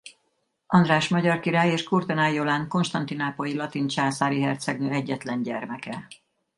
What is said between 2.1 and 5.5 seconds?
Jolán konstantinápolyi latin császári hercegnő egyetlen